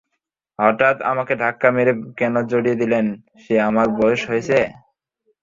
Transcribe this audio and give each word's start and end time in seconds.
হঠাৎ 0.59 0.97
আমাকে 1.11 1.33
ধাক্কা 1.43 1.69
মেরে 1.75 1.93
কেন 2.19 2.33
জানিয়ে 2.51 2.79
দিলে 2.81 2.97
যে 3.43 3.55
আমার 3.69 3.87
বয়স 3.97 4.21
হয়েছে। 4.29 4.57